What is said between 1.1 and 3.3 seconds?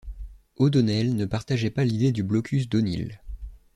ne partageait pas l'idée du blocus d'O'Neill.